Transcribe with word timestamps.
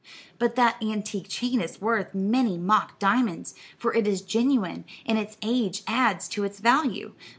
"But 0.39 0.55
that 0.55 0.81
antique 0.81 1.29
chain 1.29 1.61
is 1.61 1.79
worth 1.79 2.15
many 2.15 2.57
mock 2.57 2.97
diamonds; 2.97 3.53
for 3.77 3.93
it 3.93 4.07
is 4.07 4.23
genuine, 4.23 4.83
and 5.05 5.19
its 5.19 5.37
age 5.43 5.83
adds 5.87 6.27
to 6.29 6.43
its 6.43 6.59
value. 6.59 7.13